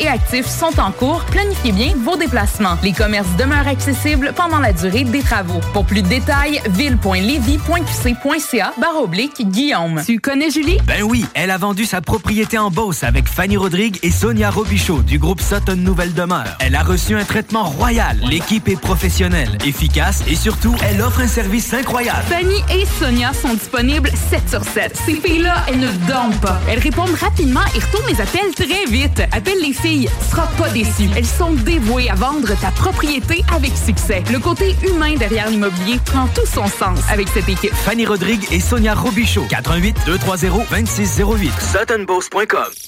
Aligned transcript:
et 0.00 0.08
actif 0.08 0.46
sont 0.46 0.78
en 0.78 0.92
cours. 0.92 1.24
Planifiez 1.32 1.72
bien 1.72 1.92
vos 1.96 2.16
déplacements. 2.16 2.78
Les 2.82 2.92
commerces 2.92 3.34
demeurent 3.36 3.66
accessibles 3.66 4.32
pendant 4.36 4.60
la 4.60 4.72
durée 4.72 5.02
des 5.02 5.20
travaux. 5.20 5.58
Pour 5.72 5.84
plus 5.84 6.02
de 6.02 6.08
détails, 6.08 6.60
ville.levy.qc.ca 6.70 8.72
barre 8.80 9.02
oblique 9.02 9.50
Guillaume. 9.50 10.00
Tu 10.06 10.20
connais 10.20 10.50
Julie? 10.50 10.78
Ben 10.86 11.02
oui, 11.02 11.26
elle 11.34 11.50
a 11.50 11.58
vendu 11.58 11.86
sa 11.86 12.00
propriété 12.00 12.56
en 12.56 12.70
Beauce 12.70 13.02
avec 13.02 13.28
Fanny 13.28 13.56
Rodrigue 13.56 13.98
et 14.02 14.12
Sonia 14.12 14.50
Robichaud 14.50 15.02
du 15.02 15.18
groupe 15.18 15.40
Sutton 15.40 15.74
Nouvelle 15.76 16.14
Demeure. 16.14 16.56
Elle 16.60 16.76
a 16.76 16.84
reçu 16.84 17.16
un 17.16 17.24
traitement 17.24 17.64
royal. 17.64 18.20
L'équipe 18.30 18.68
est 18.68 18.80
professionnelle, 18.80 19.58
efficace 19.66 20.22
et 20.28 20.36
surtout, 20.36 20.76
elle 20.88 21.02
offre 21.02 21.20
un 21.20 21.26
service 21.26 21.74
incroyable. 21.74 22.22
Fanny 22.28 22.62
et 22.70 22.86
Sonia 23.00 23.32
sont 23.32 23.54
disponibles 23.54 24.10
7 24.30 24.48
sur 24.48 24.62
7. 24.62 24.96
Ces 25.04 25.14
filles-là, 25.14 25.64
elles 25.66 25.80
ne 25.80 25.88
dorment 26.06 26.38
pas. 26.40 26.60
Elles 26.68 26.78
répondent 26.78 27.16
rapidement 27.20 27.64
et 27.74 27.80
retournent 27.80 28.06
mes 28.06 28.20
appels 28.20 28.54
très 28.54 28.84
vite. 28.88 29.20
Appelle 29.38 29.60
les 29.60 29.72
filles, 29.72 30.08
tu 30.20 30.30
seras 30.30 30.48
pas 30.58 30.68
déçu. 30.70 31.08
Elles 31.16 31.24
sont 31.24 31.52
dévouées 31.52 32.10
à 32.10 32.16
vendre 32.16 32.58
ta 32.60 32.72
propriété 32.72 33.44
avec 33.54 33.70
succès. 33.76 34.24
Le 34.32 34.40
côté 34.40 34.74
humain 34.82 35.14
derrière 35.14 35.48
l'immobilier 35.48 36.00
prend 36.04 36.26
tout 36.26 36.44
son 36.44 36.66
sens 36.66 36.98
avec 37.08 37.28
cette 37.28 37.48
équipe. 37.48 37.72
Fanny 37.72 38.04
Rodrigue 38.04 38.44
et 38.50 38.58
Sonia 38.58 38.94
Robichaud. 38.94 39.46
88 39.48 39.96
230 40.06 40.66
2608. 40.72 41.52
SuttonBoss.com. 41.60 42.87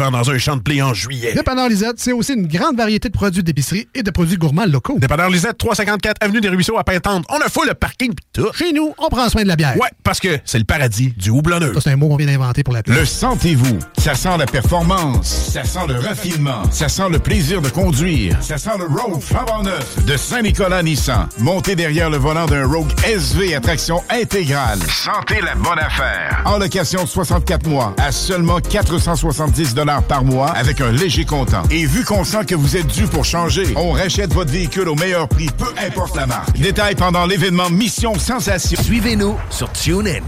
dans 0.09 0.31
un 0.31 0.37
champ 0.37 0.55
de 0.55 0.61
blé 0.61 0.81
en 0.81 0.93
juillet. 0.93 1.33
Dépanneur 1.33 1.69
Lisette, 1.69 1.99
c'est 1.99 2.13
aussi 2.13 2.33
une 2.33 2.47
grande 2.47 2.77
variété 2.77 3.09
de 3.09 3.13
produits 3.13 3.43
d'épicerie 3.43 3.87
et 3.93 4.01
de 4.01 4.09
produits 4.09 4.37
gourmands 4.37 4.65
locaux. 4.65 4.97
Dépanneur 4.97 5.29
Lisette, 5.29 5.57
354 5.57 6.17
Avenue 6.21 6.41
des 6.41 6.49
Ruisseaux 6.49 6.77
à 6.77 6.83
Pintante. 6.83 7.25
On 7.29 7.37
a 7.37 7.49
full 7.49 7.67
le 7.67 7.73
parking 7.73 8.13
pis 8.15 8.23
tout. 8.33 8.47
Chez 8.53 8.73
nous, 8.73 8.93
on 8.97 9.09
prend 9.09 9.29
soin 9.29 9.43
de 9.43 9.47
la 9.47 9.55
bière. 9.55 9.75
Ouais, 9.77 9.89
parce 10.03 10.19
que 10.19 10.39
c'est 10.45 10.57
le 10.57 10.63
paradis 10.65 11.13
du 11.17 11.29
houblonneux. 11.29 11.73
Ça, 11.75 11.81
c'est 11.81 11.91
un 11.91 11.97
mot 11.97 12.07
qu'on 12.07 12.15
vient 12.15 12.27
d'inventer 12.27 12.63
pour 12.63 12.73
la 12.73 12.81
pub. 12.81 12.95
Le 12.95 13.05
sentez-vous? 13.05 13.77
Ça 14.01 14.15
sent 14.15 14.35
la 14.39 14.47
performance. 14.47 15.51
Ça 15.53 15.63
sent 15.63 15.85
le 15.87 15.93
raffinement. 15.99 16.63
Ça 16.71 16.89
sent 16.89 17.07
le 17.11 17.19
plaisir 17.19 17.61
de 17.61 17.69
conduire. 17.69 18.35
Ça 18.41 18.57
sent 18.57 18.71
le 18.79 18.85
Rogue 18.85 19.21
flambant 19.21 19.61
neuf 19.61 20.03
de 20.05 20.17
Saint-Nicolas 20.17 20.81
Nissan. 20.81 21.29
Montez 21.37 21.75
derrière 21.75 22.09
le 22.09 22.17
volant 22.17 22.47
d'un 22.47 22.65
Rogue 22.65 22.91
SV 23.03 23.53
à 23.53 23.59
traction 23.59 24.01
intégrale. 24.09 24.79
Sentez 24.89 25.39
la 25.41 25.53
bonne 25.53 25.77
affaire. 25.77 26.41
En 26.45 26.57
location 26.57 27.03
de 27.03 27.07
64 27.07 27.67
mois 27.67 27.93
à 27.99 28.11
seulement 28.11 28.59
470 28.59 29.75
par 30.07 30.23
mois 30.23 30.49
avec 30.49 30.81
un 30.81 30.91
léger 30.91 31.25
comptant. 31.25 31.61
Et 31.69 31.85
vu 31.85 32.03
qu'on 32.03 32.23
sent 32.23 32.45
que 32.47 32.55
vous 32.55 32.75
êtes 32.75 32.87
dû 32.87 33.03
pour 33.03 33.23
changer, 33.23 33.65
on 33.75 33.91
rachète 33.91 34.33
votre 34.33 34.51
véhicule 34.51 34.89
au 34.89 34.95
meilleur 34.95 35.27
prix, 35.27 35.49
peu 35.55 35.71
importe 35.85 36.15
la 36.15 36.25
marque. 36.25 36.57
Détail 36.57 36.95
pendant 36.95 37.27
l'événement 37.27 37.69
Mission 37.69 38.17
Sensation. 38.17 38.81
Suivez-nous 38.81 39.37
sur 39.51 39.71
TuneIn. 39.71 40.23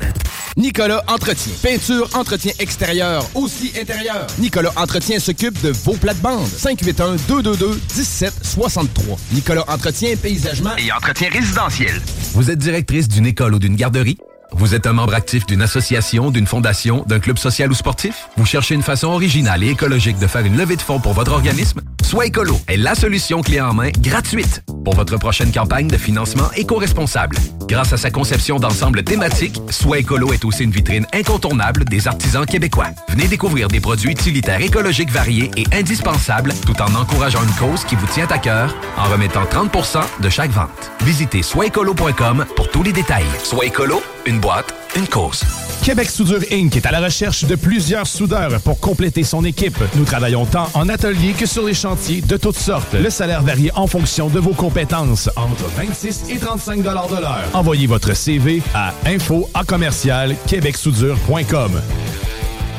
Nicolas 0.58 1.04
Entretien. 1.08 1.54
Peinture, 1.64 2.08
entretien 2.14 2.52
extérieur, 2.60 3.26
aussi 3.34 3.63
intérieur. 3.80 4.28
Nicolas 4.40 4.72
Entretien 4.76 5.20
s'occupe 5.20 5.62
de 5.62 5.70
vos 5.70 5.94
plates-bandes. 5.94 6.48
581-222-1763. 6.48 9.18
Nicolas 9.32 9.64
Entretien, 9.68 10.16
paysagement 10.16 10.76
Et 10.78 10.92
entretien 10.92 11.30
résidentiel. 11.30 12.02
Vous 12.34 12.52
êtes 12.52 12.60
directrice 12.60 13.08
d'une 13.08 13.26
école 13.26 13.56
ou 13.56 13.60
d'une 13.60 13.76
garderie? 13.76 14.18
Vous 14.52 14.76
êtes 14.76 14.86
un 14.86 14.94
membre 14.94 15.16
actif 15.16 15.46
d'une 15.46 15.62
association, 15.62 16.30
d'une 16.30 16.46
fondation, 16.46 17.04
d'un 17.08 17.20
club 17.20 17.38
social 17.38 17.72
ou 17.72 17.74
sportif? 17.74 18.28
Vous 18.38 18.46
cherchez 18.46 18.76
une 18.76 18.84
façon 18.84 19.08
originale 19.08 19.64
et 19.64 19.70
écologique 19.70 20.20
de 20.20 20.28
faire 20.28 20.46
une 20.46 20.58
levée 20.58 20.76
de 20.76 20.82
fonds 20.82 21.00
pour 21.00 21.14
votre 21.14 21.32
organisme? 21.32 21.82
Soit 22.04 22.28
Écolo 22.28 22.60
est 22.68 22.78
la 22.78 22.96
solution 22.96 23.42
clé 23.42 23.60
en 23.62 23.74
main 23.74 23.90
gratuite 24.00 24.64
pour 24.84 24.94
votre 24.94 25.18
prochaine 25.18 25.52
campagne 25.52 25.88
de 25.88 25.98
financement 25.98 26.52
éco-responsable. 26.56 27.38
Grâce 27.68 27.94
à 27.94 27.98
sa 27.98 28.12
conception 28.12 28.60
d'ensemble 28.60 29.04
thématique, 29.04 29.60
Soit 29.70 30.00
Écolo 30.00 30.34
est 30.34 30.46
aussi 30.46 30.64
une 30.64 30.72
vitrine 30.72 31.08
incontournable 31.14 31.86
des 31.86 32.08
artisans 32.08 32.46
québécois. 32.46 32.90
Venez 33.10 33.28
découvrir 33.28 33.70
des 33.70 33.80
produits 33.80 34.12
utilitaires 34.12 34.62
écologiques 34.62 35.12
variés 35.12 35.50
et 35.56 35.66
indispensables 35.72 36.54
tout 36.66 36.80
en 36.82 36.94
encourageant 36.94 37.44
une 37.44 37.68
cause 37.68 37.86
qui 37.86 37.96
vous 37.96 38.08
tient 38.08 38.28
à 38.28 38.38
cœur 38.38 38.76
en 38.98 39.06
remettant 39.06 39.46
30% 39.46 40.02
de 40.22 40.30
chaque 40.30 40.52
vente. 40.52 40.92
Visitez 41.04 41.42
soitécolo.com 41.42 42.46
pour 42.56 42.70
tous 42.70 42.84
les 42.84 42.94
détails. 42.94 43.26
Soit 43.44 43.66
Écolo, 43.66 44.04
une 44.26 44.40
boîte, 44.40 44.76
une 44.96 45.08
cause. 45.08 45.44
Québec 45.84 46.10
Soudure 46.10 46.40
Inc. 46.50 46.78
est 46.78 46.86
à 46.86 46.92
la 46.92 47.02
recherche 47.02 47.44
de 47.44 47.56
plusieurs 47.56 48.08
soudeurs 48.08 48.62
pour 48.62 48.80
compléter 48.80 49.24
son 49.24 49.44
équipe. 49.44 49.78
Nous 49.96 50.06
travaillons 50.06 50.46
tant 50.46 50.70
en 50.76 50.88
atelier 50.88 51.34
que 51.34 51.46
sur 51.46 51.66
les 51.66 51.74
chantiers 51.74 52.22
de 52.22 52.38
toutes 52.38 52.56
sortes. 52.56 52.94
Le 52.94 53.10
salaire 53.10 53.44
varie 53.44 53.70
en 53.76 53.86
fonction 53.86 54.30
de 54.30 54.40
vos 54.40 54.54
compétences, 54.54 55.30
entre 55.36 55.66
26 55.76 56.30
et 56.30 56.38
35 56.38 56.84
de 56.84 56.86
l'heure. 56.86 57.44
Envoyez 57.54 57.88
votre 57.88 58.16
CV 58.16 58.62
à 58.74 58.94
info 59.06 59.50
à 59.54 59.66
commercial 59.66 60.38
québecsoudure.com. 60.48 61.82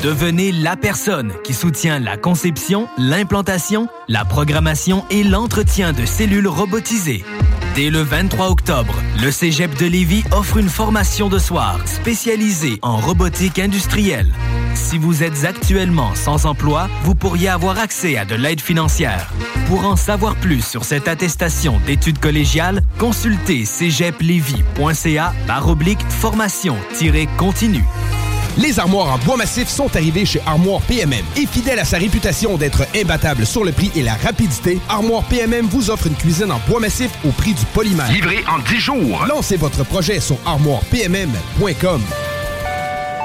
Devenez 0.03 0.53
la 0.53 0.77
personne 0.77 1.33
qui 1.45 1.53
soutient 1.53 1.99
la 1.99 2.17
conception, 2.17 2.89
l'implantation, 2.97 3.87
la 4.09 4.25
programmation 4.25 5.05
et 5.11 5.25
l'entretien 5.25 5.93
de 5.93 6.07
cellules 6.07 6.49
robotisées. 6.49 7.23
Dès 7.75 7.91
le 7.91 8.03
23 8.03 8.51
octobre, 8.51 8.95
le 9.21 9.33
Cégep 9.33 9.77
de 9.77 9.87
Lévis 9.87 10.23
offre 10.31 10.59
une 10.59 10.69
formation 10.69 11.29
de 11.29 11.41
soir 11.41 11.81
spécialisée 11.87 12.79
en 12.83 12.99
robotique 12.99 13.59
industrielle. 13.59 14.33
Si 14.77 14.97
vous 14.97 15.25
êtes 15.25 15.45
actuellement 15.45 16.15
sans 16.15 16.47
emploi, 16.47 16.89
vous 17.03 17.17
pourriez 17.17 17.49
avoir 17.49 17.81
accès 17.81 18.17
à 18.17 18.25
de 18.25 18.37
l'aide 18.37 18.61
financière. 18.61 19.29
Pour 19.67 19.87
en 19.87 19.97
savoir 19.97 20.37
plus 20.37 20.65
sur 20.65 20.85
cette 20.85 21.09
attestation 21.09 21.81
d'études 21.85 22.21
collégiales, 22.21 22.81
consultez 22.99 23.65
cégeplevy.ca 23.65 25.33
par 25.49 25.69
oblique 25.69 26.03
formation-continue. 26.11 27.85
Les 28.57 28.79
armoires 28.79 29.13
en 29.13 29.19
bois 29.19 29.37
massif 29.37 29.69
sont 29.69 29.95
arrivées 29.97 30.25
chez 30.25 30.41
Armoire 30.47 30.81
PMM. 30.83 31.25
Et 31.37 31.47
fidèle 31.47 31.81
à 31.81 31.85
sa 31.85 31.99
réputation 31.99 32.57
d'être 32.57 32.87
imbattable 32.95 33.47
sur 33.47 33.65
le 33.65 33.73
prix 33.73 33.91
et 33.97 34.03
la 34.03 34.15
rapidité, 34.15 34.79
Armoire 34.89 35.25
PMM 35.25 35.67
vous 35.67 35.91
offre 35.91 36.07
une 36.07 36.15
cuisine 36.15 36.53
en 36.53 36.61
bois 36.69 36.81
massif 36.81 37.11
au 37.25 37.31
prix 37.31 37.53
du 37.53 37.65
polymère. 37.67 38.11
Livré 38.13 38.45
en 38.49 38.61
10 38.61 38.77
jours. 38.79 39.27
Lancez 39.29 39.57
votre 39.57 39.85
projet 39.85 40.21
sur 40.21 40.37
armoirepmm.com. 40.47 42.03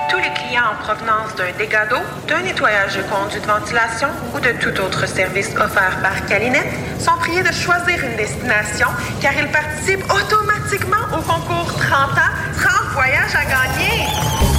Tous 0.09 0.17
les 0.17 0.33
clients 0.33 0.63
en 0.73 0.83
provenance 0.83 1.35
d'un 1.37 1.51
dégât 1.59 1.85
d'eau, 1.85 2.01
d'un 2.27 2.41
nettoyage 2.41 2.97
de 2.97 3.03
conduits 3.03 3.39
de 3.39 3.45
ventilation 3.45 4.07
ou 4.33 4.39
de 4.39 4.51
tout 4.59 4.81
autre 4.81 5.07
service 5.07 5.49
offert 5.49 5.99
par 6.01 6.25
Calinette 6.25 6.73
sont 6.99 7.15
priés 7.19 7.43
de 7.43 7.51
choisir 7.51 8.03
une 8.03 8.17
destination 8.17 8.87
car 9.21 9.33
ils 9.39 9.51
participent 9.51 10.05
automatiquement 10.05 11.05
au 11.13 11.21
concours 11.21 11.71
30 11.77 12.17
ans, 12.17 12.33
30 12.57 12.93
voyages 12.95 13.35
à 13.35 13.45
gagner. 13.45 14.58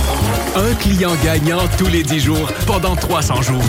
Un 0.57 0.75
client 0.75 1.13
gagnant 1.23 1.61
tous 1.79 1.87
les 1.87 2.03
10 2.03 2.21
jours 2.21 2.53
pendant 2.67 2.97
300 2.97 3.43
jours. 3.43 3.63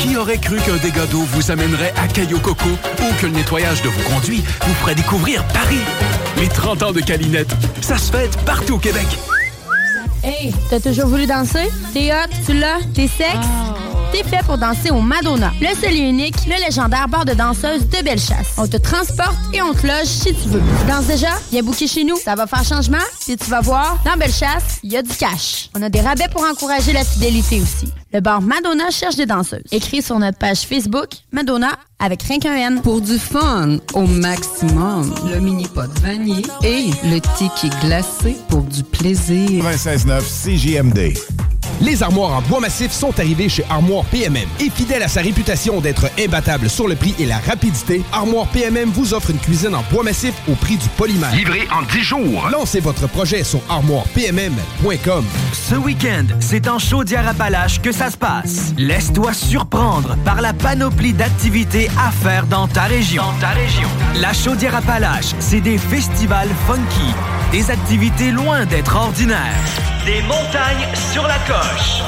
Qui 0.00 0.16
aurait 0.16 0.38
cru 0.38 0.56
qu'un 0.58 0.76
dégât 0.76 1.06
d'eau 1.06 1.22
vous 1.22 1.50
amènerait 1.50 1.92
à 1.96 2.06
Caillou 2.06 2.38
Coco 2.38 2.68
ou 2.68 3.20
que 3.20 3.26
le 3.26 3.32
nettoyage 3.32 3.82
de 3.82 3.88
vos 3.88 4.02
conduits 4.08 4.44
vous 4.64 4.74
ferait 4.74 4.94
découvrir 4.94 5.44
Paris? 5.48 5.80
Les 6.38 6.48
30 6.48 6.82
ans 6.84 6.92
de 6.92 7.00
Calinette, 7.00 7.52
ça 7.80 7.98
se 7.98 8.12
fête 8.12 8.36
partout 8.44 8.74
au 8.74 8.78
Québec. 8.78 9.06
Hey, 10.22 10.54
t'as 10.70 10.78
toujours 10.78 11.06
voulu 11.06 11.26
danser? 11.26 11.68
T'es 11.92 12.12
hot, 12.12 12.30
tu 12.46 12.54
l'as, 12.54 12.78
t'es 12.94 13.08
sexe? 13.08 13.48
T'es 14.12 14.24
fait 14.24 14.44
pour 14.44 14.58
danser 14.58 14.90
au 14.90 15.00
Madonna, 15.00 15.52
le 15.58 15.68
seul 15.74 15.94
et 15.94 16.00
unique, 16.00 16.34
le 16.46 16.62
légendaire 16.62 17.08
bar 17.08 17.24
de 17.24 17.32
danseuses 17.32 17.88
de 17.88 18.04
Bellechasse. 18.04 18.48
On 18.58 18.66
te 18.66 18.76
transporte 18.76 19.38
et 19.54 19.62
on 19.62 19.72
te 19.72 19.86
loge 19.86 20.04
si 20.04 20.34
tu 20.34 20.50
veux. 20.50 20.60
Tu 20.60 20.86
danses 20.86 21.06
déjà? 21.06 21.30
Viens 21.50 21.62
booker 21.62 21.86
chez 21.86 22.04
nous. 22.04 22.16
Ça 22.16 22.34
va 22.34 22.46
faire 22.46 22.62
changement? 22.62 22.98
Si 23.18 23.38
tu 23.38 23.48
vas 23.48 23.62
voir, 23.62 23.98
dans 24.04 24.18
Bellechasse, 24.18 24.80
il 24.82 24.92
y 24.92 24.98
a 24.98 25.02
du 25.02 25.14
cash. 25.16 25.70
On 25.74 25.80
a 25.80 25.88
des 25.88 26.02
rabais 26.02 26.28
pour 26.30 26.42
encourager 26.44 26.92
la 26.92 27.04
fidélité 27.04 27.62
aussi. 27.62 27.90
Le 28.12 28.20
bar 28.20 28.42
Madonna 28.42 28.90
cherche 28.90 29.16
des 29.16 29.24
danseuses. 29.24 29.62
Écris 29.72 30.02
sur 30.02 30.18
notre 30.18 30.36
page 30.36 30.60
Facebook 30.60 31.08
Madonna 31.32 31.70
avec 31.98 32.22
rien 32.24 32.38
qu'un 32.38 32.54
N. 32.54 32.82
Pour 32.82 33.00
du 33.00 33.18
fun 33.18 33.78
au 33.94 34.02
maximum, 34.02 35.14
le 35.32 35.40
mini 35.40 35.66
pot 35.68 35.90
vanille 36.02 36.44
et 36.62 36.90
le 37.04 37.18
ticket 37.38 37.74
glacé 37.80 38.36
pour 38.50 38.62
du 38.62 38.82
plaisir. 38.82 39.64
96.9 39.64 40.20
CJMD. 40.20 41.16
Les 41.82 42.04
armoires 42.04 42.30
en 42.30 42.42
bois 42.42 42.60
massif 42.60 42.92
sont 42.92 43.18
arrivées 43.18 43.48
chez 43.48 43.64
Armoire 43.68 44.04
PMM. 44.04 44.48
Et 44.60 44.70
fidèle 44.70 45.02
à 45.02 45.08
sa 45.08 45.20
réputation 45.20 45.80
d'être 45.80 46.06
imbattable 46.16 46.70
sur 46.70 46.86
le 46.86 46.94
prix 46.94 47.12
et 47.18 47.26
la 47.26 47.38
rapidité, 47.38 48.04
Armoire 48.12 48.46
PMM 48.46 48.90
vous 48.90 49.14
offre 49.14 49.30
une 49.30 49.38
cuisine 49.38 49.74
en 49.74 49.82
bois 49.90 50.04
massif 50.04 50.32
au 50.48 50.54
prix 50.54 50.76
du 50.76 50.88
polymère. 50.90 51.34
Livré 51.34 51.66
en 51.72 51.82
10 51.82 52.00
jours. 52.00 52.48
Lancez 52.52 52.78
votre 52.78 53.08
projet 53.08 53.42
sur 53.42 53.60
armoirepmm.com. 53.68 55.24
Ce 55.52 55.74
week-end, 55.74 56.26
c'est 56.38 56.68
en 56.68 56.78
Chaudière-Appalaches 56.78 57.82
que 57.82 57.90
ça 57.90 58.10
se 58.10 58.16
passe. 58.16 58.72
Laisse-toi 58.78 59.32
surprendre 59.32 60.16
par 60.24 60.40
la 60.40 60.52
panoplie 60.52 61.14
d'activités 61.14 61.90
à 61.98 62.12
faire 62.12 62.46
dans 62.46 62.68
ta 62.68 62.84
région. 62.84 63.24
Dans 63.24 63.40
ta 63.40 63.50
région. 63.50 63.88
La 64.20 64.32
Chaudière-Appalaches, 64.32 65.34
c'est 65.40 65.60
des 65.60 65.78
festivals 65.78 66.50
funky, 66.68 67.12
des 67.50 67.72
activités 67.72 68.30
loin 68.30 68.66
d'être 68.66 68.94
ordinaires. 68.94 69.91
Des 70.04 70.20
montagnes 70.22 70.88
sur 71.12 71.22
la 71.28 71.38
coche. 71.46 72.02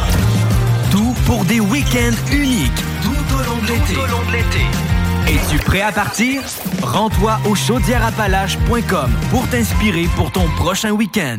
Tout 0.90 1.14
pour 1.26 1.44
des 1.44 1.60
week-ends 1.60 2.16
uniques 2.32 2.72
tout 3.02 3.36
au 3.36 3.42
long 3.44 3.60
de 3.62 4.32
l'été. 4.32 4.66
Es-tu 5.28 5.62
prêt 5.64 5.80
à 5.80 5.92
partir? 5.92 6.42
Rends-toi 6.82 7.38
au 7.48 7.54
chaudièreappalaches.com 7.54 9.12
pour 9.30 9.48
t'inspirer 9.48 10.08
pour 10.16 10.32
ton 10.32 10.48
prochain 10.56 10.90
week-end. 10.90 11.38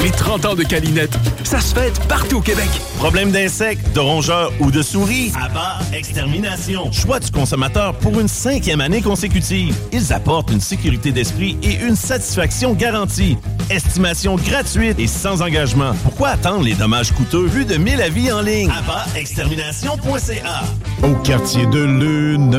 Les 0.00 0.10
30 0.10 0.44
ans 0.44 0.54
de 0.54 0.64
Calinette, 0.64 1.16
ça 1.44 1.60
se 1.60 1.74
fête 1.74 1.98
partout 2.08 2.38
au 2.38 2.40
Québec. 2.40 2.68
Problème 2.98 3.30
d'insectes, 3.30 3.94
de 3.94 4.00
rongeurs 4.00 4.52
ou 4.60 4.70
de 4.70 4.82
souris? 4.82 5.32
Abba 5.40 5.78
Extermination. 5.94 6.90
Choix 6.92 7.20
du 7.20 7.30
consommateur 7.30 7.94
pour 7.94 8.18
une 8.20 8.28
cinquième 8.28 8.80
année 8.80 9.00
consécutive. 9.00 9.74
Ils 9.92 10.12
apportent 10.12 10.50
une 10.50 10.60
sécurité 10.60 11.12
d'esprit 11.12 11.56
et 11.62 11.76
une 11.86 11.96
satisfaction 11.96 12.74
garantie. 12.74 13.38
Estimation 13.70 14.36
gratuite 14.36 14.98
et 14.98 15.06
sans 15.06 15.40
engagement. 15.42 15.92
Pourquoi 16.02 16.30
attendre 16.30 16.64
les 16.64 16.74
dommages 16.74 17.12
coûteux 17.12 17.46
vu 17.46 17.64
de 17.64 17.76
1000 17.76 18.02
avis 18.02 18.32
en 18.32 18.42
ligne? 18.42 18.70
AbbaExtermination.ca 18.70 20.64
Au 21.02 21.14
quartier 21.22 21.66
de 21.66 21.82
Lune, 21.82 22.50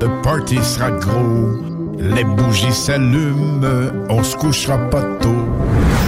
le 0.00 0.22
party 0.22 0.58
sera 0.62 0.90
gros. 0.90 1.50
Les 1.98 2.24
bougies 2.24 2.72
s'allument, 2.72 3.60
on 4.08 4.22
se 4.24 4.34
couchera 4.36 4.76
pas 4.90 5.02
tôt. 5.20 5.49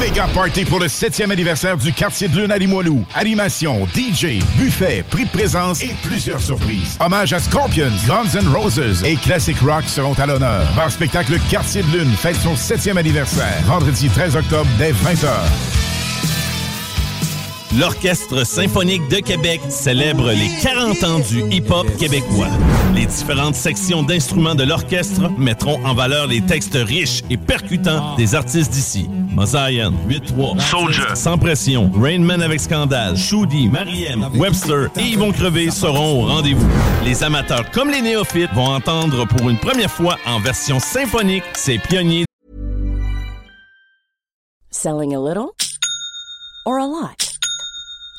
Méga 0.02 0.26
party 0.34 0.64
pour 0.64 0.80
le 0.80 0.86
7e 0.86 1.30
anniversaire 1.30 1.76
du 1.76 1.92
quartier 1.92 2.26
de 2.26 2.36
Lune 2.40 2.50
à 2.50 2.58
Limoilou. 2.58 3.04
Animation, 3.14 3.86
DJ, 3.94 4.42
buffet, 4.58 5.04
prix 5.08 5.26
de 5.26 5.30
présence 5.30 5.80
et 5.80 5.94
plusieurs 6.02 6.40
surprises. 6.40 6.98
Hommage 6.98 7.32
à 7.32 7.38
Scorpions, 7.38 7.92
Guns 8.08 8.36
N' 8.36 8.48
Roses 8.48 9.04
et 9.04 9.14
Classic 9.14 9.56
Rock 9.60 9.84
seront 9.86 10.14
à 10.14 10.26
l'honneur. 10.26 10.66
Bar 10.74 10.90
spectacle 10.90 11.38
Quartier 11.48 11.84
de 11.84 11.98
Lune 11.98 12.10
fête 12.16 12.34
son 12.34 12.54
7e 12.54 12.96
anniversaire. 12.96 13.62
Vendredi 13.64 14.08
13 14.08 14.34
octobre 14.34 14.68
dès 14.76 14.90
20h. 14.90 15.91
L'Orchestre 17.78 18.44
symphonique 18.44 19.08
de 19.08 19.16
Québec 19.16 19.62
célèbre 19.70 20.30
les 20.30 20.50
40 20.62 21.04
ans 21.04 21.18
du 21.20 21.40
hip-hop 21.50 21.86
québécois. 21.96 22.48
Les 22.94 23.06
différentes 23.06 23.54
sections 23.54 24.02
d'instruments 24.02 24.54
de 24.54 24.64
l'orchestre 24.64 25.30
mettront 25.38 25.82
en 25.86 25.94
valeur 25.94 26.26
les 26.26 26.42
textes 26.42 26.76
riches 26.76 27.22
et 27.30 27.38
percutants 27.38 28.14
des 28.16 28.34
artistes 28.34 28.70
d'ici. 28.70 29.08
Mosaïen, 29.30 29.90
8-3, 30.06 30.60
Soldier, 30.60 31.14
Sans 31.14 31.38
Pression, 31.38 31.90
Rainman 31.98 32.42
avec 32.42 32.60
Scandale, 32.60 33.16
Shoudi, 33.16 33.68
Mariem, 33.68 34.28
Webster 34.34 34.88
et 34.98 35.04
Yvon 35.12 35.32
Crevé 35.32 35.70
seront 35.70 36.22
au 36.22 36.26
rendez-vous. 36.26 36.68
Les 37.06 37.24
amateurs 37.24 37.70
comme 37.70 37.90
les 37.90 38.02
néophytes 38.02 38.52
vont 38.52 38.68
entendre 38.68 39.26
pour 39.26 39.48
une 39.48 39.58
première 39.58 39.90
fois 39.90 40.18
en 40.26 40.40
version 40.40 40.78
symphonique 40.78 41.44
ces 41.54 41.78
pionniers 41.78 42.26
Selling 44.70 45.14
a 45.14 45.20
little 45.20 45.52
or 46.66 46.78
a 46.78 46.86
lot? 46.86 47.31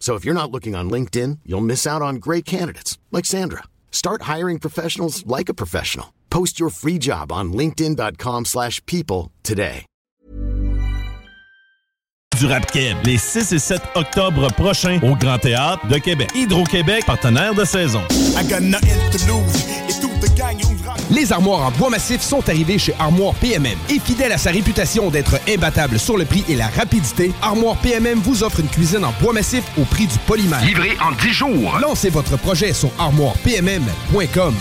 So 0.00 0.16
if 0.16 0.24
you're 0.24 0.40
not 0.40 0.50
looking 0.50 0.74
on 0.74 0.90
LinkedIn, 0.90 1.40
you'll 1.44 1.60
miss 1.60 1.86
out 1.86 2.02
on 2.02 2.16
great 2.16 2.44
candidates 2.44 2.98
like 3.12 3.26
Sandra. 3.26 3.62
Start 3.92 4.22
hiring 4.22 4.58
professionals 4.58 5.24
like 5.24 5.48
a 5.48 5.54
professional. 5.54 6.14
Post 6.30 6.58
your 6.58 6.70
free 6.70 6.98
job 6.98 7.30
on 7.30 7.52
linkedin.com/people 7.52 8.44
slash 8.46 8.84
people 8.86 9.30
today. 9.42 9.84
du 12.40 12.46
Rap 12.46 12.70
Keb, 12.72 12.96
les 13.04 13.18
6 13.18 13.52
et 13.52 13.58
7 13.58 13.82
octobre 13.94 14.50
prochains 14.54 14.98
au 15.02 15.14
Grand 15.14 15.38
Théâtre 15.38 15.86
de 15.88 15.98
Québec. 15.98 16.30
Hydro-Québec, 16.34 17.04
partenaire 17.04 17.54
de 17.54 17.64
saison. 17.64 18.00
Les 21.10 21.32
armoires 21.32 21.66
en 21.66 21.70
bois 21.72 21.90
massif 21.90 22.20
sont 22.20 22.48
arrivées 22.48 22.78
chez 22.78 22.94
Armoire 22.98 23.34
PMM. 23.34 23.78
Et 23.88 23.98
fidèle 23.98 24.32
à 24.32 24.38
sa 24.38 24.50
réputation 24.50 25.10
d'être 25.10 25.40
imbattable 25.48 25.98
sur 25.98 26.16
le 26.16 26.24
prix 26.24 26.44
et 26.48 26.56
la 26.56 26.68
rapidité, 26.68 27.32
Armoire 27.42 27.76
PMM 27.76 28.20
vous 28.20 28.42
offre 28.42 28.60
une 28.60 28.68
cuisine 28.68 29.04
en 29.04 29.12
bois 29.20 29.32
massif 29.32 29.64
au 29.78 29.84
prix 29.84 30.06
du 30.06 30.18
polymère. 30.26 30.64
Livré 30.64 30.96
en 31.02 31.12
10 31.12 31.32
jours. 31.32 31.78
Lancez 31.80 32.10
votre 32.10 32.36
projet 32.36 32.72
sur 32.72 32.90
armoirepmm.com. 32.98 34.54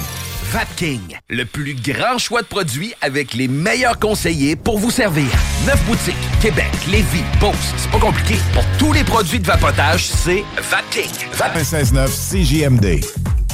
Vapking, 0.51 1.15
le 1.29 1.45
plus 1.45 1.75
grand 1.75 2.17
choix 2.17 2.41
de 2.41 2.47
produits 2.47 2.93
avec 3.01 3.35
les 3.35 3.47
meilleurs 3.47 3.99
conseillers 3.99 4.55
pour 4.55 4.79
vous 4.79 4.89
servir. 4.89 5.27
Neuf 5.67 5.79
boutiques, 5.85 6.15
Québec, 6.41 6.71
Lévis, 6.89 7.23
Beauce, 7.39 7.55
c'est 7.77 7.91
pas 7.91 7.99
compliqué. 7.99 8.35
Pour 8.53 8.65
tous 8.79 8.91
les 8.91 9.03
produits 9.03 9.39
de 9.39 9.45
vapotage, 9.45 10.07
c'est 10.07 10.43
Vapking. 10.57 11.11
Vap 11.33 11.55
96.9 11.55 12.07
CJMD. 12.09 13.28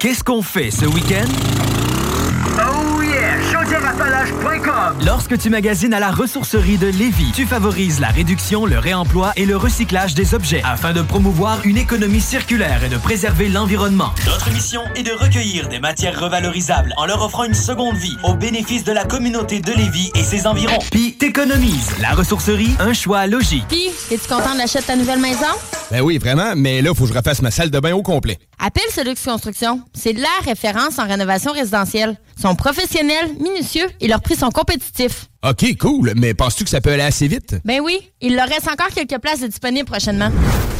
Qu'est-ce 0.00 0.24
qu'on 0.24 0.40
fait 0.40 0.70
ce 0.70 0.86
week-end? 0.86 1.28
Oh 2.58 3.02
yeah! 3.02 3.38
Chaudièreappalaches.com 3.52 4.49
Lorsque 5.04 5.38
tu 5.38 5.50
magasines 5.50 5.94
à 5.94 6.00
la 6.00 6.10
ressourcerie 6.10 6.76
de 6.76 6.86
Lévis, 6.86 7.32
tu 7.34 7.46
favorises 7.46 8.00
la 8.00 8.08
réduction, 8.08 8.66
le 8.66 8.78
réemploi 8.78 9.32
et 9.36 9.46
le 9.46 9.56
recyclage 9.56 10.14
des 10.14 10.34
objets 10.34 10.62
afin 10.64 10.92
de 10.92 11.02
promouvoir 11.02 11.60
une 11.64 11.78
économie 11.78 12.20
circulaire 12.20 12.84
et 12.84 12.88
de 12.88 12.96
préserver 12.98 13.48
l'environnement. 13.48 14.10
Notre 14.26 14.52
mission 14.52 14.82
est 14.94 15.02
de 15.02 15.12
recueillir 15.12 15.68
des 15.68 15.80
matières 15.80 16.18
revalorisables 16.20 16.92
en 16.96 17.06
leur 17.06 17.22
offrant 17.22 17.44
une 17.44 17.54
seconde 17.54 17.96
vie 17.96 18.16
au 18.24 18.34
bénéfice 18.34 18.84
de 18.84 18.92
la 18.92 19.04
communauté 19.04 19.60
de 19.60 19.72
Lévis 19.72 20.10
et 20.14 20.22
ses 20.22 20.46
environs. 20.46 20.78
Puis 20.90 21.14
t'économises. 21.14 21.90
La 22.00 22.10
ressourcerie, 22.10 22.74
un 22.80 22.92
choix 22.92 23.26
logique. 23.26 23.64
Puis, 23.68 23.88
es-tu 24.10 24.28
content 24.28 24.52
de 24.52 24.58
l'achat 24.58 24.80
de 24.80 24.86
ta 24.86 24.96
nouvelle 24.96 25.20
maison? 25.20 25.46
Ben 25.90 26.02
oui, 26.02 26.18
vraiment, 26.18 26.52
mais 26.54 26.82
là, 26.82 26.94
faut 26.94 27.04
que 27.04 27.12
je 27.12 27.18
refasse 27.18 27.42
ma 27.42 27.50
salle 27.50 27.70
de 27.70 27.80
bain 27.80 27.94
au 27.94 28.02
complet. 28.02 28.38
Appelle 28.58 28.82
Solux 28.94 29.14
Construction. 29.24 29.80
C'est 29.94 30.12
la 30.12 30.28
référence 30.44 30.98
en 30.98 31.06
rénovation 31.06 31.52
résidentielle. 31.52 32.16
Ils 32.36 32.42
sont 32.42 32.54
professionnels, 32.54 33.34
minutieux 33.40 33.86
et 34.00 34.06
leurs 34.06 34.20
prix 34.20 34.36
sont 34.36 34.49
compétitifs. 34.50 35.26
OK, 35.42 35.76
cool, 35.78 36.12
mais 36.16 36.34
penses-tu 36.34 36.64
que 36.64 36.70
ça 36.70 36.80
peut 36.80 36.92
aller 36.92 37.02
assez 37.02 37.28
vite? 37.28 37.56
Ben 37.64 37.80
oui, 37.80 38.10
il 38.20 38.36
leur 38.36 38.48
reste 38.48 38.68
encore 38.68 38.88
quelques 38.94 39.18
places 39.20 39.40
de 39.40 39.46
disponibles 39.46 39.88
prochainement. 39.88 40.30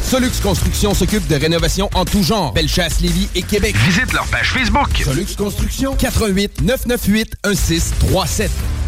Solux 0.03 0.31
Construction 0.43 0.93
s'occupe 0.93 1.27
de 1.27 1.35
rénovation 1.35 1.89
en 1.93 2.05
tout 2.05 2.23
genre. 2.23 2.53
Bellechasse, 2.53 3.01
Lévis 3.01 3.29
et 3.35 3.41
Québec. 3.41 3.75
Visite 3.85 4.13
leur 4.13 4.25
page 4.27 4.51
Facebook. 4.51 4.89
Solux 5.03 5.35
Construction, 5.37 5.95
88 5.95 6.61
998 6.61 7.35
1637. 7.45 8.80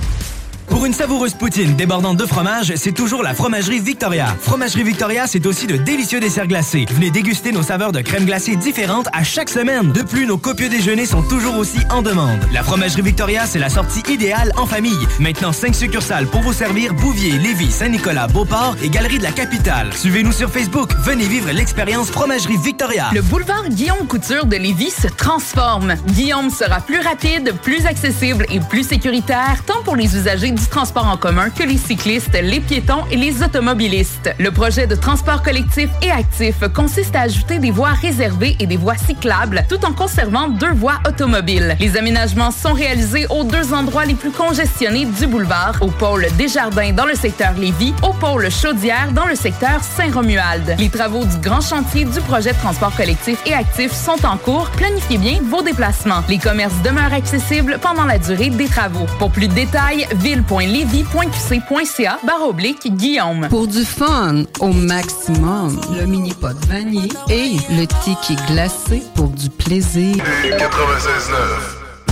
Pour 0.74 0.88
une 0.88 0.94
savoureuse 0.94 1.36
poutine 1.36 1.75
débordante 1.75 2.18
de 2.18 2.25
fromage, 2.25 2.74
c'est 2.77 2.94
toujours 2.94 3.22
la 3.22 3.36
Fromagerie 3.36 3.80
Victoria. 3.80 4.36
Fromagerie 4.42 4.82
Victoria, 4.82 5.27
c'est 5.27 5.46
aussi 5.46 5.68
de 5.68 5.77
délicieux 5.77 6.20
desserts 6.20 6.48
glacés. 6.48 6.88
Venez 6.89 7.12
déguster 7.12 7.51
nos 7.51 7.62
saveurs 7.62 7.92
de 7.92 8.01
crème 8.01 8.25
glacée 8.25 8.56
différentes 8.56 9.08
à 9.13 9.24
chaque 9.24 9.50
semaine. 9.50 9.92
De 9.92 10.01
plus, 10.01 10.25
nos 10.25 10.39
copieux 10.39 10.70
déjeuners 10.70 11.06
sont 11.06 11.22
toujours 11.22 11.58
aussi 11.58 11.77
en 11.92 12.01
demande. 12.01 12.39
La 12.51 12.63
Fromagerie 12.63 13.03
Victoria, 13.03 13.46
c'est 13.46 13.60
la 13.60 13.70
sortie 13.70 14.01
idéale 14.12 14.51
en 14.58 14.65
famille. 14.65 14.98
Maintenant, 15.20 15.51
5 15.51 15.75
succursales 15.75 16.25
pour 16.25 16.42
vous 16.42 16.53
servir 16.53 16.96
Bouvier, 16.96 17.38
Lévis, 17.38 17.70
Saint-Nicolas, 17.70 18.25
Beauport 18.25 18.75
et 18.82 18.89
Galerie 18.89 19.20
de 19.20 19.24
la 19.24 19.32
Capitale. 19.32 19.94
Suivez-nous 19.94 20.32
sur 20.32 20.50
Facebook. 20.50 20.89
Venez 21.03 21.27
vivre 21.27 21.51
l'expérience 21.51 22.10
Fromagerie 22.10 22.58
Victoria. 22.58 23.12
Le 23.13 23.22
boulevard 23.22 23.70
Guillaume 23.70 24.08
Couture 24.08 24.48
de 24.48 24.56
Lévis 24.56 24.89
se 24.89 25.08
transforme. 25.08 25.94
Guillaume 26.08 26.50
sera 26.50 26.82
plus 26.82 27.00
rapide, 27.00 27.53
plus 27.62 27.86
accessible 27.86 28.48
et 28.50 28.60
plus 28.60 28.82
sécuritaire, 28.82 29.62
tant 29.68 29.84
pour 29.84 29.96
les 29.96 30.15
usagers 30.18 30.50
du 30.50 30.62
transport 30.70 31.08
en 31.08 31.17
commun 31.17 31.50
que 31.50 31.63
les 31.63 31.77
cyclistes, 31.77 32.38
les 32.41 32.60
piétons 32.60 33.03
et 33.12 33.17
les 33.17 33.43
automobilistes. 33.43 34.34
Le 34.39 34.51
projet 34.51 34.88
de 34.88 34.96
transport 34.96 35.41
collectif 35.43 35.89
et 36.01 36.12
actif 36.12 36.55
consiste 36.74 37.15
à 37.15 37.22
ajouter 37.22 37.60
des 37.60 37.72
voies 37.72 37.93
réservées 38.01 38.55
et 38.60 38.65
des 38.65 38.77
voies 38.77 38.98
cyclables 38.98 39.65
tout 39.70 39.84
en 39.86 39.93
conservant 39.93 40.48
deux 40.48 40.74
voies 40.74 41.00
automobiles. 41.08 41.75
Les 41.79 41.98
aménagements 41.98 42.51
sont 42.51 42.74
réalisés 42.74 43.25
aux 43.29 43.43
deux 43.43 43.74
endroits 43.74 44.05
les 44.05 44.15
plus 44.15 44.32
congestionnés 44.32 45.05
du 45.05 45.27
boulevard, 45.27 45.75
au 45.82 45.88
pôle 45.88 46.27
Desjardins 46.38 46.91
dans 46.93 47.05
le 47.05 47.15
secteur 47.15 47.53
Lévis, 47.53 47.93
au 48.01 48.13
pôle 48.13 48.50
Chaudière 48.51 49.12
dans 49.12 49.25
le 49.25 49.36
secteur 49.36 49.84
Saint-Romuald. 49.84 50.75
Les 50.77 50.89
travaux 50.89 51.25
du 51.25 51.38
grand 51.38 51.62
chantier 51.62 52.05
du 52.05 52.20
projet 52.22 52.51
de 52.51 52.58
transport 52.58 52.96
collectif 52.96 53.39
et 53.46 53.53
actif 53.53 53.91
sont 53.91 54.25
en 54.25 54.38
cours. 54.38 54.70
Planifiez 54.72 55.17
bien 55.17 55.39
vos 55.43 55.62
déplacements. 55.62 56.24
Les 56.29 56.38
commerces 56.38 56.82
demeurent 56.84 57.13
accessibles 57.13 57.77
pendant 57.82 58.05
la 58.05 58.17
durée 58.17 58.50
des 58.50 58.67
travaux. 58.67 59.05
Pour 59.20 59.32
plus 59.32 59.48
de 59.48 59.53
détails, 59.53 60.08
ville.levy.qc.ca 60.50 62.20
barre 62.26 62.48
oblique 62.48 62.96
Guillaume. 62.96 63.48
Pour 63.50 63.68
du 63.68 63.86
fun 63.86 64.44
au 64.60 64.72
maximum, 64.72 65.80
le 65.98 66.06
mini-pot 66.06 66.56
vanille 66.68 67.12
et 67.30 67.52
le 67.72 67.86
ticket 68.04 68.42
glacé 68.48 69.04
pour 69.16 69.30
du 69.30 69.50
plaisir. 69.50 70.16
96.9. 70.16 71.83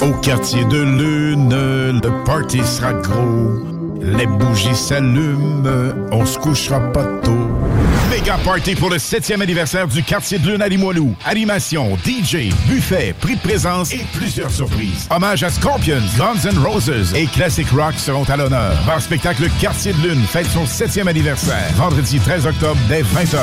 Au 0.00 0.12
quartier 0.20 0.64
de 0.66 0.82
Lune, 0.82 2.00
le 2.02 2.24
party 2.24 2.60
sera 2.64 2.92
gros. 2.92 3.52
Les 4.00 4.26
bougies 4.26 4.74
s'allument, 4.74 5.64
on 6.12 6.26
se 6.26 6.38
couchera 6.38 6.80
pas 6.92 7.04
tôt. 7.22 7.50
Méga 8.10 8.36
party 8.44 8.74
pour 8.74 8.90
le 8.90 8.98
7e 8.98 9.40
anniversaire 9.40 9.88
du 9.88 10.02
quartier 10.02 10.38
de 10.38 10.50
Lune 10.50 10.62
à 10.62 10.68
Limoilou. 10.68 11.14
Animation, 11.24 11.96
DJ, 12.04 12.52
buffet, 12.68 13.14
prix 13.20 13.36
de 13.36 13.40
présence 13.40 13.92
et 13.92 14.04
plusieurs 14.12 14.50
surprises. 14.50 15.08
Hommage 15.10 15.42
à 15.42 15.50
Scorpions, 15.50 16.02
Guns 16.18 16.48
N' 16.48 16.58
Roses 16.58 17.14
et 17.14 17.26
Classic 17.26 17.68
Rock 17.70 17.94
seront 17.96 18.24
à 18.24 18.36
l'honneur. 18.36 18.76
Par 18.86 19.00
spectacle 19.00 19.48
Quartier 19.60 19.92
de 19.94 20.08
Lune 20.08 20.22
fête 20.24 20.46
son 20.46 20.64
7e 20.64 21.08
anniversaire. 21.08 21.72
Vendredi 21.74 22.18
13 22.20 22.46
octobre 22.46 22.78
dès 22.88 23.02
20h. 23.02 23.38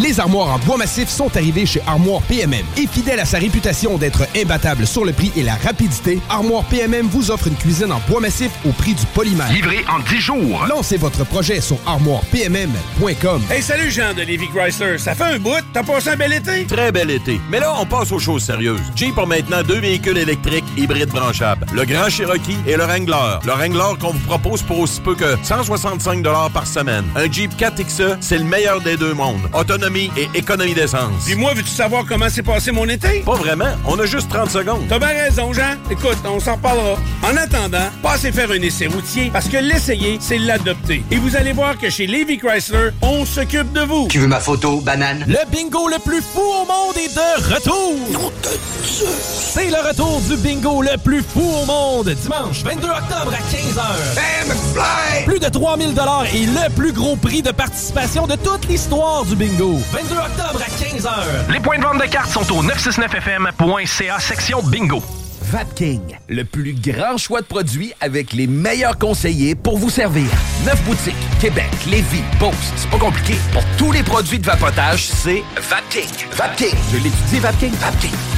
Les 0.00 0.20
armoires 0.20 0.54
en 0.54 0.58
bois 0.60 0.76
massif 0.76 1.08
sont 1.08 1.36
arrivées 1.36 1.66
chez 1.66 1.82
Armoire 1.84 2.22
PMM. 2.22 2.64
Et 2.76 2.86
fidèle 2.86 3.18
à 3.18 3.24
sa 3.24 3.38
réputation 3.38 3.98
d'être 3.98 4.28
imbattable 4.36 4.86
sur 4.86 5.04
le 5.04 5.12
prix 5.12 5.32
et 5.34 5.42
la 5.42 5.56
rapidité, 5.56 6.20
Armoire 6.30 6.62
PMM 6.66 7.08
vous 7.08 7.32
offre 7.32 7.48
une 7.48 7.56
cuisine 7.56 7.90
en 7.90 8.00
bois 8.08 8.20
massif 8.20 8.52
au 8.64 8.70
prix 8.70 8.94
du 8.94 9.04
polymère. 9.06 9.50
Livré 9.52 9.84
en 9.90 9.98
10 9.98 10.20
jours. 10.20 10.66
Lancez 10.68 10.98
votre 10.98 11.24
projet 11.24 11.60
sur 11.60 11.78
armoirepmm.com. 11.84 13.42
Hey, 13.50 13.60
salut 13.60 13.90
Jean 13.90 14.14
de 14.14 14.22
Lévi 14.22 14.46
Chrysler. 14.48 14.98
Ça 14.98 15.16
fait 15.16 15.34
un 15.34 15.38
bout. 15.40 15.64
T'as 15.72 15.82
passé 15.82 16.10
un 16.10 16.16
bel 16.16 16.32
été? 16.32 16.64
Très 16.66 16.92
bel 16.92 17.10
été. 17.10 17.40
Mais 17.50 17.58
là, 17.58 17.74
on 17.80 17.84
passe 17.84 18.12
aux 18.12 18.20
choses 18.20 18.44
sérieuses. 18.44 18.80
Jeep 18.94 19.18
a 19.18 19.26
maintenant 19.26 19.64
deux 19.64 19.80
véhicules 19.80 20.18
électriques 20.18 20.64
hybrides 20.76 21.10
branchables. 21.10 21.66
Le 21.72 21.84
Grand 21.84 22.08
Cherokee 22.08 22.58
et 22.68 22.76
le 22.76 22.84
Wrangler. 22.84 23.38
Le 23.44 23.50
Wrangler 23.52 23.98
qu'on 24.00 24.12
vous 24.12 24.26
propose 24.26 24.62
pour 24.62 24.78
aussi 24.78 25.00
peu 25.00 25.16
que 25.16 25.36
165 25.42 26.22
par 26.52 26.68
semaine. 26.68 27.04
Un 27.16 27.30
Jeep 27.30 27.52
4XE, 27.58 28.18
c'est 28.20 28.38
le 28.38 28.44
meilleur 28.44 28.80
des 28.80 28.96
deux 28.96 29.14
mondes. 29.14 29.40
Autonomie 29.52 29.87
économie 29.88 30.10
et 30.16 30.38
économie 30.38 30.74
d'essence. 30.74 31.24
Puis 31.24 31.34
moi, 31.34 31.54
veux-tu 31.54 31.70
savoir 31.70 32.04
comment 32.06 32.28
s'est 32.28 32.42
passé 32.42 32.72
mon 32.72 32.88
été? 32.88 33.20
Pas 33.20 33.34
vraiment. 33.34 33.70
On 33.86 33.98
a 33.98 34.06
juste 34.06 34.28
30 34.28 34.50
secondes. 34.50 34.82
T'as 34.88 34.98
bien 34.98 35.08
raison, 35.08 35.52
Jean. 35.52 35.76
Écoute, 35.90 36.18
on 36.24 36.38
s'en 36.40 36.56
reparlera. 36.56 36.96
En 37.22 37.36
attendant, 37.36 37.88
passez 38.02 38.30
faire 38.32 38.50
un 38.50 38.60
essai 38.60 38.86
routier 38.86 39.30
parce 39.32 39.48
que 39.48 39.56
l'essayer, 39.56 40.18
c'est 40.20 40.38
l'adopter. 40.38 41.02
Et 41.10 41.16
vous 41.16 41.36
allez 41.36 41.52
voir 41.52 41.78
que 41.78 41.88
chez 41.88 42.06
Levy 42.06 42.38
Chrysler, 42.38 42.90
on 43.02 43.24
s'occupe 43.24 43.72
de 43.72 43.80
vous. 43.80 44.08
Tu 44.08 44.18
veux 44.18 44.26
ma 44.26 44.40
photo, 44.40 44.80
banane? 44.80 45.24
Le 45.26 45.38
bingo 45.50 45.88
le 45.88 45.98
plus 45.98 46.20
fou 46.22 46.42
au 46.42 46.66
monde 46.66 46.96
est 46.96 47.14
de 47.14 47.54
retour! 47.54 48.32
C'est 48.80 49.70
le 49.70 49.88
retour 49.88 50.20
du 50.28 50.36
bingo 50.36 50.82
le 50.82 50.96
plus 50.98 51.22
fou 51.22 51.42
au 51.62 51.64
monde, 51.66 52.10
dimanche 52.10 52.62
22 52.62 52.88
octobre 52.88 53.32
à 53.32 53.40
15h. 53.54 55.24
Plus 55.24 55.38
de 55.38 55.48
3000 55.48 55.94
dollars 55.94 56.26
et 56.34 56.46
le 56.46 56.74
plus 56.74 56.92
gros 56.92 57.16
prix 57.16 57.42
de 57.42 57.50
participation 57.50 58.26
de 58.26 58.34
toute 58.36 58.68
l'histoire 58.68 59.24
du 59.24 59.36
bingo. 59.36 59.77
22 59.78 60.14
octobre 60.16 60.60
à 60.60 60.70
15h. 60.70 61.52
Les 61.52 61.60
points 61.60 61.78
de 61.78 61.82
vente 61.82 62.00
de 62.00 62.06
cartes 62.06 62.30
sont 62.30 62.52
au 62.52 62.62
969fm.ca 62.62 64.18
section 64.20 64.62
bingo. 64.62 65.02
Vapking, 65.42 66.18
le 66.28 66.44
plus 66.44 66.74
grand 66.74 67.16
choix 67.16 67.40
de 67.40 67.46
produits 67.46 67.92
avec 68.00 68.32
les 68.32 68.46
meilleurs 68.46 68.98
conseillers 68.98 69.54
pour 69.54 69.78
vous 69.78 69.88
servir. 69.88 70.26
Neuf 70.66 70.82
boutiques, 70.84 71.14
Québec, 71.40 71.70
Lévis, 71.86 72.22
Beauce, 72.38 72.54
c'est 72.76 72.90
pas 72.90 72.98
compliqué. 72.98 73.34
Pour 73.52 73.64
tous 73.78 73.92
les 73.92 74.02
produits 74.02 74.38
de 74.38 74.46
vapotage, 74.46 75.06
c'est 75.06 75.42
Vapking. 75.56 76.10
Vapking, 76.32 76.74
je 76.92 76.96
l'étudie, 76.96 77.38
Vapking, 77.40 77.72
Vapking. 77.72 78.37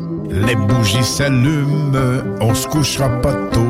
Les 0.31 0.55
bougies 0.55 1.03
s'allument, 1.03 1.91
on 2.39 2.55
se 2.55 2.67
couchera 2.67 3.09
pas 3.21 3.33
tôt. 3.51 3.67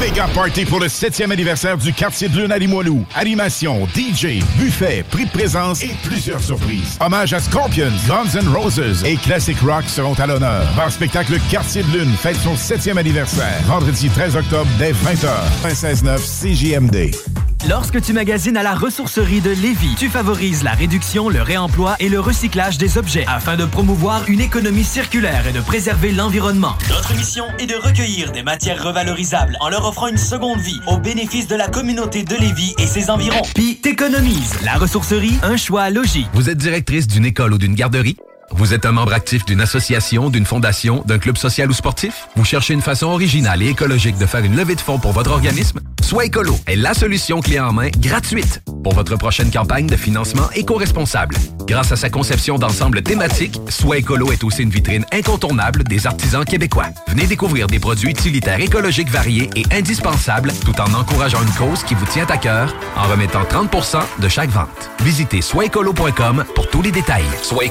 Méga 0.00 0.26
party 0.34 0.64
pour 0.64 0.80
le 0.80 0.86
7e 0.86 1.30
anniversaire 1.30 1.76
du 1.76 1.92
quartier 1.92 2.28
de 2.28 2.40
Lune 2.40 2.50
à 2.50 2.58
Limoilou. 2.58 3.04
Animation, 3.14 3.86
DJ, 3.94 4.42
buffet, 4.58 5.04
prix 5.08 5.26
de 5.26 5.30
présence 5.30 5.82
et 5.82 5.94
plusieurs 6.02 6.40
surprises. 6.40 6.98
Hommage 7.00 7.32
à 7.34 7.40
Scorpions, 7.40 7.92
Guns 8.08 8.38
N' 8.40 8.48
Roses 8.48 9.04
et 9.04 9.16
Classic 9.16 9.58
Rock 9.60 9.84
seront 9.86 10.14
à 10.14 10.26
l'honneur. 10.26 10.66
Bar 10.76 10.90
spectacle 10.90 11.38
Quartier 11.50 11.82
de 11.82 11.98
Lune 11.98 12.12
fête 12.16 12.36
son 12.36 12.54
7e 12.54 12.96
anniversaire. 12.96 13.60
Vendredi 13.66 14.08
13 14.08 14.36
octobre 14.36 14.70
dès 14.78 14.92
20h. 14.92 15.28
96.9 15.62 16.18
CJMD. 16.18 17.41
Lorsque 17.68 18.02
tu 18.02 18.12
magasines 18.12 18.56
à 18.56 18.64
la 18.64 18.74
ressourcerie 18.74 19.40
de 19.40 19.50
Lévis, 19.50 19.94
tu 19.96 20.08
favorises 20.08 20.64
la 20.64 20.72
réduction, 20.72 21.28
le 21.28 21.42
réemploi 21.42 21.94
et 22.00 22.08
le 22.08 22.18
recyclage 22.18 22.76
des 22.76 22.98
objets 22.98 23.24
afin 23.28 23.56
de 23.56 23.64
promouvoir 23.64 24.24
une 24.28 24.40
économie 24.40 24.82
circulaire 24.82 25.46
et 25.46 25.52
de 25.52 25.60
préserver 25.60 26.10
l'environnement. 26.10 26.74
Notre 26.88 27.14
mission 27.14 27.44
est 27.60 27.66
de 27.66 27.76
recueillir 27.76 28.32
des 28.32 28.42
matières 28.42 28.82
revalorisables 28.82 29.56
en 29.60 29.68
leur 29.68 29.86
offrant 29.86 30.08
une 30.08 30.18
seconde 30.18 30.58
vie 30.58 30.80
au 30.88 30.98
bénéfice 30.98 31.46
de 31.46 31.54
la 31.54 31.68
communauté 31.68 32.24
de 32.24 32.34
Lévis 32.34 32.74
et 32.78 32.86
ses 32.86 33.10
environs. 33.10 33.42
Puis 33.54 33.76
t'économises. 33.76 34.54
La 34.64 34.74
ressourcerie, 34.74 35.38
un 35.44 35.56
choix 35.56 35.88
logique. 35.88 36.26
Vous 36.34 36.50
êtes 36.50 36.58
directrice 36.58 37.06
d'une 37.06 37.24
école 37.24 37.52
ou 37.52 37.58
d'une 37.58 37.76
garderie? 37.76 38.16
Vous 38.50 38.74
êtes 38.74 38.86
un 38.86 38.92
membre 38.92 39.12
actif 39.12 39.44
d'une 39.44 39.60
association, 39.60 40.30
d'une 40.30 40.46
fondation, 40.46 41.04
d'un 41.06 41.18
club 41.18 41.38
social 41.38 41.70
ou 41.70 41.74
sportif? 41.74 42.26
Vous 42.34 42.44
cherchez 42.44 42.74
une 42.74 42.82
façon 42.82 43.06
originale 43.06 43.62
et 43.62 43.68
écologique 43.68 44.18
de 44.18 44.26
faire 44.26 44.44
une 44.44 44.56
levée 44.56 44.74
de 44.74 44.80
fonds 44.80 44.98
pour 44.98 45.12
votre 45.12 45.30
organisme? 45.30 45.78
Soit 46.12 46.26
est 46.66 46.76
la 46.76 46.92
solution 46.92 47.40
clé 47.40 47.58
en 47.58 47.72
main 47.72 47.88
gratuite 47.88 48.60
pour 48.82 48.92
votre 48.92 49.16
prochaine 49.16 49.50
campagne 49.50 49.86
de 49.86 49.96
financement 49.96 50.50
éco-responsable. 50.54 51.34
Grâce 51.66 51.90
à 51.90 51.96
sa 51.96 52.10
conception 52.10 52.58
d'ensemble 52.58 53.00
thématique, 53.00 53.58
Soit 53.70 54.00
est 54.00 54.44
aussi 54.44 54.62
une 54.62 54.68
vitrine 54.68 55.06
incontournable 55.10 55.84
des 55.84 56.06
artisans 56.06 56.44
québécois. 56.44 56.88
Venez 57.08 57.26
découvrir 57.26 57.66
des 57.66 57.78
produits 57.78 58.10
utilitaires 58.10 58.60
écologiques 58.60 59.08
variés 59.08 59.48
et 59.56 59.64
indispensables 59.72 60.52
tout 60.66 60.78
en 60.82 60.92
encourageant 60.92 61.40
une 61.42 61.54
cause 61.54 61.82
qui 61.82 61.94
vous 61.94 62.04
tient 62.04 62.26
à 62.26 62.36
cœur 62.36 62.76
en 62.94 63.08
remettant 63.08 63.44
30% 63.44 64.02
de 64.20 64.28
chaque 64.28 64.50
vente. 64.50 64.90
Visitez 65.00 65.40
soitécolo.com 65.40 66.44
pour 66.54 66.68
tous 66.68 66.82
les 66.82 66.92
détails. 66.92 67.24
Soit 67.40 67.70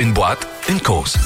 une 0.00 0.12
boîte, 0.12 0.48
une 0.68 0.80
cause. 0.80 1.16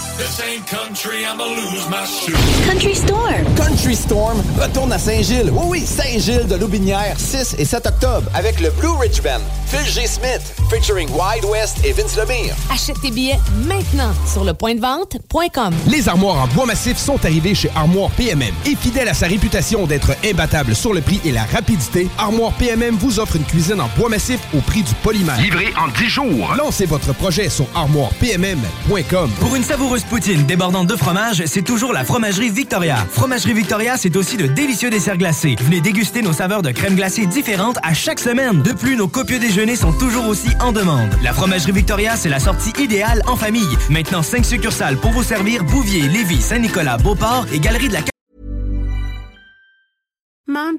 Country 2.67 2.95
Storm. 2.95 3.45
Country 3.57 3.97
Storm 3.97 4.43
retourne 4.61 4.93
à 4.93 4.99
Saint-Gilles. 4.99 5.51
Oui, 5.53 5.65
oui, 5.67 5.87
Saint-Gilles 5.87 6.47
de 6.47 6.57
Loubinière, 6.57 7.19
6 7.19 7.57
et 7.59 7.65
7 7.65 7.87
octobre, 7.87 8.31
avec 8.35 8.61
le 8.61 8.71
Blue 8.71 8.91
Ridge 9.01 9.23
Band, 9.23 9.41
Phil 9.67 9.87
G. 9.87 10.07
Smith, 10.07 10.43
featuring 10.71 11.09
Wide 11.11 11.45
West 11.47 11.79
et 11.85 11.93
Vince 11.93 12.17
Lemire. 12.17 12.55
Achète 12.73 13.01
tes 13.01 13.11
billets 13.11 13.39
maintenant 13.67 14.13
sur 14.31 14.45
le 14.45 14.53
point 14.53 14.75
de 14.75 14.81
vente.com. 14.81 15.75
Les 15.87 16.09
armoires 16.09 16.43
en 16.43 16.47
bois 16.49 16.67
massif 16.67 16.99
sont 16.99 17.25
arrivées 17.25 17.55
chez 17.55 17.71
Armoire 17.75 18.11
PMM. 18.11 18.55
Et 18.67 18.77
fidèle 18.77 19.09
à 19.09 19.15
sa 19.15 19.27
réputation 19.27 19.87
d'être 19.87 20.11
imbattable 20.25 20.75
sur 20.75 20.93
le 20.93 21.01
prix 21.01 21.21
et 21.25 21.33
la 21.33 21.45
rapidité, 21.45 22.09
Armoire 22.19 22.53
PMM 22.53 22.97
vous 22.97 23.19
offre 23.21 23.37
une 23.37 23.45
cuisine 23.45 23.81
en 23.81 23.89
bois 23.97 24.11
massif 24.11 24.41
au 24.55 24.61
prix 24.61 24.83
du 24.83 24.95
polymère. 24.97 25.41
Livré 25.41 25.73
en 25.79 25.89
10 25.89 26.09
jours. 26.09 26.55
Lancez 26.59 26.87
votre 26.87 27.15
projet 27.15 27.49
sur 27.49 27.67
armoirepmm.com. 27.75 29.30
Pour 29.39 29.55
une 29.57 29.63
savoureuse 29.63 30.05
poutine 30.05 30.45
débordante 30.45 30.87
de 30.87 30.97
fromage, 30.97 31.45
c'est 31.47 31.63
toujours 31.63 31.93
la 31.93 32.05
Fromagerie 32.05 32.51
Victoria. 32.51 32.97
Fromagerie 33.11 33.55
Victoria, 33.55 33.97
c'est 33.97 34.17
aussi 34.17 34.37
de 34.37 34.47
délicieux 34.47 34.91
desserts 34.91 35.17
glacés. 35.17 35.57
Venez 35.61 35.81
déguster 35.81 36.23
nos 36.23 36.33
saveurs 36.33 36.63
de 36.63 36.71
crème 36.71 36.97
glacée 36.97 37.27
différentes 37.27 37.79
à 37.83 37.95
chaque 37.95 38.21
semaine. 38.21 38.63
De 38.63 38.73
plus, 38.73 38.97
nos 38.97 39.09
copieux 39.09 39.39
déjeuners 39.39 39.77
sont 39.77 39.93
toujours 39.93 40.27
aussi 40.27 40.51
en 40.61 40.73
demande. 40.73 41.11
La 41.23 41.33
Fromagerie 41.33 41.73
Victoria, 41.73 42.17
c'est 42.17 42.29
la 42.29 42.41
sortie 42.41 42.73
idéale 42.79 43.23
en 43.27 43.37
famille. 43.37 43.77
Maintenant, 43.89 44.23
5 44.23 44.45
succursales 44.45 44.97
pour 44.97 45.13
vous 45.13 45.23
servir 45.23 45.65
Bouvier, 45.65 46.03
Lévis, 46.03 46.43
Saint-Nicolas, 46.43 46.97
Beauport 46.97 47.47
et 47.53 47.61
Galerie 47.61 47.89
de 47.89 47.95
la 47.95 48.10